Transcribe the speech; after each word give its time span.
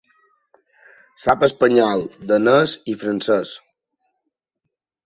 Sap 1.25 1.45
espanyol, 1.49 2.03
danès 2.33 2.77
i 2.95 2.97
francès. 3.05 3.55